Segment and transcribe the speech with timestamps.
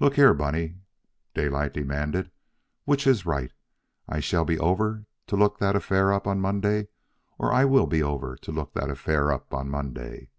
[0.00, 0.78] "Look here, Bunny,"
[1.32, 2.32] Daylight demanded,
[2.86, 3.52] "which is right,
[4.08, 6.88] I shall be over to look that affair up on Monday,
[7.38, 10.30] or I will be over to look that affair up on Monday?"